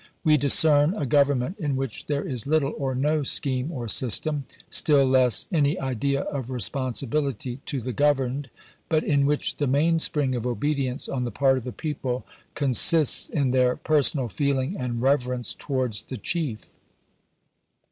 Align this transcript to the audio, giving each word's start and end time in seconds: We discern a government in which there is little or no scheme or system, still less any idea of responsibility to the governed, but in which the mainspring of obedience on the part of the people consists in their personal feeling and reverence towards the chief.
We 0.23 0.35
discern 0.35 0.95
a 0.95 1.05
government 1.05 1.59
in 1.59 1.75
which 1.75 2.07
there 2.07 2.27
is 2.27 2.47
little 2.47 2.73
or 2.79 2.95
no 2.95 3.21
scheme 3.21 3.71
or 3.71 3.87
system, 3.87 4.45
still 4.67 5.05
less 5.05 5.45
any 5.51 5.79
idea 5.79 6.21
of 6.21 6.49
responsibility 6.49 7.57
to 7.67 7.81
the 7.81 7.93
governed, 7.93 8.49
but 8.89 9.03
in 9.03 9.27
which 9.27 9.57
the 9.57 9.67
mainspring 9.67 10.33
of 10.33 10.47
obedience 10.47 11.07
on 11.07 11.23
the 11.23 11.29
part 11.29 11.59
of 11.59 11.65
the 11.65 11.71
people 11.71 12.25
consists 12.55 13.29
in 13.29 13.51
their 13.51 13.75
personal 13.75 14.27
feeling 14.27 14.75
and 14.75 15.03
reverence 15.03 15.53
towards 15.53 16.01
the 16.01 16.17
chief. 16.17 16.73